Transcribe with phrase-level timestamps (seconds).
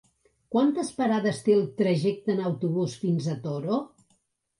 [0.53, 3.79] Quantes parades té el trajecte en autobús fins al Toro?